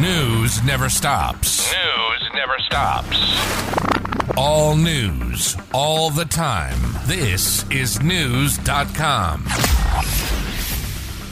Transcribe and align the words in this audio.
News 0.00 0.60
never 0.64 0.88
stops. 0.88 1.72
News 1.72 2.30
never 2.34 2.58
stops. 2.58 3.16
All 4.36 4.74
news, 4.74 5.56
all 5.72 6.10
the 6.10 6.24
time. 6.24 6.76
This 7.06 7.62
is 7.70 7.98
Knewz.com. 8.00 9.44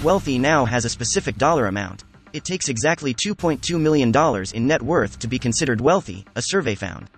Wealthy 0.05 0.38
now 0.38 0.65
has 0.65 0.85
a 0.85 0.88
specific 0.88 1.38
dollar 1.38 1.66
amount. 1.66 2.05
It 2.33 2.45
takes 2.45 2.69
exactly 2.69 3.12
$2.2 3.12 3.80
million 3.80 4.12
in 4.55 4.66
net 4.69 4.83
worth 4.83 5.19
to 5.19 5.27
be 5.27 5.41
considered 5.41 5.80
wealthy, 5.80 6.24
a 6.37 6.43
survey 6.43 6.77
found. 6.77 7.10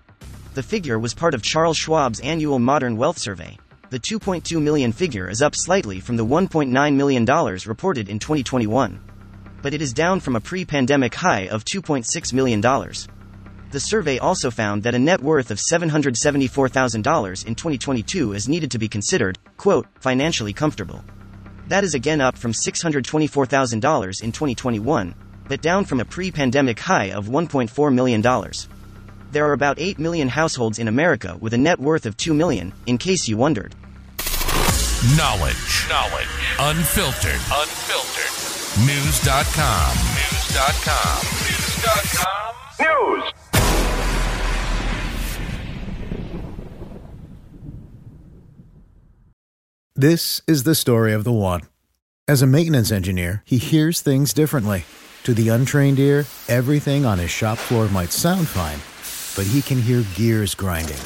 The 0.55 0.62
figure 0.62 0.98
was 0.98 1.12
part 1.12 1.34
of 1.34 1.42
Charles 1.42 1.77
Schwab's 1.77 2.20
annual 2.20 2.59
Modern 2.59 2.97
Wealth 2.97 3.19
Survey. 3.19 3.59
The 3.91 4.01
2.2 4.01 4.62
million 4.62 4.92
figure 4.92 5.29
is 5.29 5.42
up 5.42 5.55
slightly 5.55 6.01
from 6.01 6.17
the 6.17 6.25
$1.9 6.25 6.95
million 6.95 7.27
reported 7.67 8.09
in 8.09 8.19
2021. 8.19 8.98
But 9.65 9.73
it 9.73 9.81
is 9.81 9.95
down 9.95 10.21
from 10.21 10.37
a 10.37 10.41
pre 10.41 10.67
pandemic 10.67 11.15
high 11.15 11.49
of 11.49 11.65
$2.6 11.65 12.33
million. 12.35 12.61
The 12.61 13.81
survey 13.81 14.19
also 14.19 14.51
found 14.51 14.83
that 14.83 14.95
a 14.95 14.98
net 14.98 15.23
worth 15.23 15.51
of 15.51 15.56
$774,000 15.56 17.47
in 17.47 17.55
2022 17.55 18.34
is 18.34 18.47
needed 18.47 18.71
to 18.73 18.79
be 18.79 18.89
considered, 18.89 19.39
quote, 19.56 19.87
financially 20.01 20.53
comfortable. 20.53 21.03
That 21.69 21.83
is 21.83 21.95
again 21.95 22.21
up 22.21 22.37
from 22.37 22.53
$624,000 22.53 24.23
in 24.23 24.33
2021, 24.33 25.15
but 25.48 25.62
down 25.62 25.87
from 25.87 26.01
a 26.01 26.05
pre 26.05 26.31
pandemic 26.31 26.78
high 26.78 27.12
of 27.12 27.28
$1.4 27.28 27.95
million. 27.95 28.21
There 29.31 29.47
are 29.47 29.55
about 29.55 29.78
8 29.78 29.99
million 29.99 30.28
households 30.28 30.78
in 30.78 30.89
America 30.89 31.39
with 31.41 31.55
a 31.55 31.59
net 31.59 31.81
worth 31.81 32.05
of 32.05 32.19
2 32.19 32.34
million, 32.34 32.75
in 32.84 32.99
case 32.99 33.28
you 33.28 33.39
wondered. 33.39 33.75
Knowledge. 35.12 35.86
Knowledge. 35.91 36.27
Unfiltered. 36.58 37.38
Unfiltered. 37.52 38.33
Knewz.com. 38.80 39.97
Knewz.com. 40.16 41.20
Knewz.com. 41.44 42.55
News. 42.80 43.32
This 49.94 50.41
is 50.47 50.62
the 50.62 50.75
story 50.75 51.12
of 51.12 51.25
the 51.25 51.32
one. 51.32 51.60
As 52.27 52.41
a 52.41 52.47
maintenance 52.47 52.91
engineer, 52.91 53.42
he 53.44 53.58
hears 53.58 54.00
things 54.00 54.32
differently. 54.32 54.86
To 55.25 55.34
the 55.34 55.50
untrained 55.50 55.98
ear, 55.98 56.25
everything 56.48 57.05
on 57.05 57.19
his 57.19 57.30
shop 57.30 57.58
floor 57.58 57.88
might 57.88 58.10
sound 58.10 58.48
fine, 58.48 58.80
but 59.36 59.52
he 59.52 59.60
can 59.60 59.82
hear 59.82 60.02
gears 60.14 60.55
grinding 60.55 60.97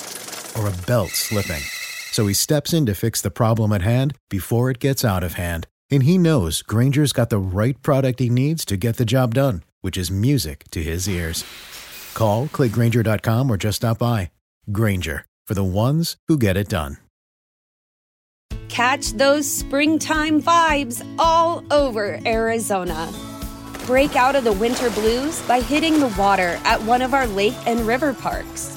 or 0.56 0.68
a 0.68 0.86
belt 0.86 1.10
slipping. 1.10 1.64
So 2.12 2.26
he 2.26 2.34
steps 2.34 2.72
in 2.72 2.86
to 2.86 2.94
fix 2.94 3.20
the 3.20 3.30
problem 3.30 3.72
at 3.72 3.82
hand 3.82 4.14
before 4.28 4.70
it 4.70 4.78
gets 4.78 5.04
out 5.04 5.22
of 5.24 5.34
hand. 5.34 5.66
And 5.90 6.02
he 6.02 6.18
knows 6.18 6.62
Grainger's 6.62 7.12
got 7.12 7.30
the 7.30 7.38
right 7.38 7.80
product 7.82 8.20
he 8.20 8.28
needs 8.28 8.64
to 8.66 8.76
get 8.76 8.96
the 8.96 9.04
job 9.04 9.34
done, 9.34 9.62
which 9.80 9.96
is 9.96 10.10
music 10.10 10.64
to 10.70 10.82
his 10.82 11.08
ears. 11.08 11.44
Call, 12.14 12.46
clickgrainger.com, 12.48 13.50
or 13.50 13.56
just 13.56 13.76
stop 13.76 13.98
by. 13.98 14.30
Grainger, 14.70 15.24
for 15.46 15.54
the 15.54 15.64
ones 15.64 16.16
who 16.26 16.36
get 16.36 16.56
it 16.56 16.68
done. 16.68 16.98
Catch 18.68 19.12
those 19.14 19.50
springtime 19.50 20.42
vibes 20.42 21.04
all 21.18 21.64
over 21.72 22.20
Arizona. 22.26 23.10
Break 23.86 24.14
out 24.14 24.36
of 24.36 24.44
the 24.44 24.52
winter 24.52 24.90
blues 24.90 25.40
by 25.48 25.60
hitting 25.60 25.98
the 25.98 26.14
water 26.18 26.60
at 26.64 26.82
one 26.82 27.00
of 27.00 27.14
our 27.14 27.26
lake 27.26 27.56
and 27.66 27.80
river 27.86 28.12
parks. 28.12 28.76